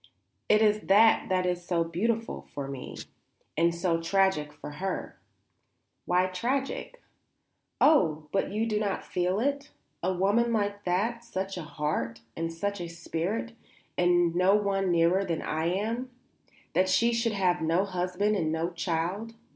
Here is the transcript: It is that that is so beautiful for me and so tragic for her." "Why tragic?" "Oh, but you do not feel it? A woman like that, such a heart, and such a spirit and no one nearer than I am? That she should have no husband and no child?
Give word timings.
It 0.49 0.63
is 0.63 0.79
that 0.87 1.29
that 1.29 1.45
is 1.45 1.63
so 1.63 1.83
beautiful 1.83 2.47
for 2.55 2.67
me 2.67 2.97
and 3.55 3.69
so 3.71 4.01
tragic 4.01 4.51
for 4.51 4.71
her." 4.81 5.19
"Why 6.05 6.25
tragic?" 6.25 7.03
"Oh, 7.79 8.27
but 8.31 8.51
you 8.51 8.65
do 8.65 8.79
not 8.79 9.05
feel 9.05 9.39
it? 9.39 9.69
A 10.01 10.11
woman 10.11 10.51
like 10.51 10.85
that, 10.85 11.23
such 11.23 11.55
a 11.55 11.61
heart, 11.61 12.21
and 12.35 12.51
such 12.51 12.81
a 12.81 12.87
spirit 12.87 13.53
and 13.95 14.33
no 14.35 14.55
one 14.55 14.89
nearer 14.89 15.23
than 15.23 15.43
I 15.43 15.67
am? 15.67 16.09
That 16.73 16.89
she 16.89 17.13
should 17.13 17.33
have 17.33 17.61
no 17.61 17.85
husband 17.85 18.35
and 18.35 18.51
no 18.51 18.71
child? 18.71 19.35